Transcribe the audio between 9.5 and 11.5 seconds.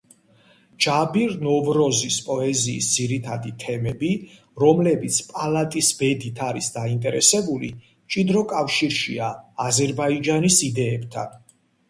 აზერბაიჯანის იდეებთან.